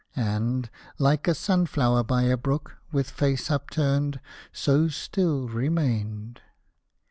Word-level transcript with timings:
And— 0.15 0.71
like 1.07 1.27
a 1.27 1.35
sunflower 1.35 2.03
by 2.05 2.23
a 2.23 2.35
brook. 2.35 2.77
With 2.91 3.07
face 3.11 3.51
upturned— 3.51 4.19
so 4.67 4.87
still 4.87 5.47
remained 5.47 6.41